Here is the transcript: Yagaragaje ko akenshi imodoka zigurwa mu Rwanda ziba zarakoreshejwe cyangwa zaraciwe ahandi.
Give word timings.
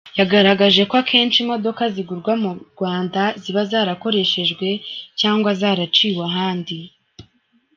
Yagaragaje 0.19 0.81
ko 0.89 0.93
akenshi 1.01 1.37
imodoka 1.45 1.81
zigurwa 1.93 2.33
mu 2.43 2.51
Rwanda 2.73 3.21
ziba 3.41 3.61
zarakoreshejwe 3.71 4.67
cyangwa 5.19 5.49
zaraciwe 5.59 6.21
ahandi. 6.29 6.77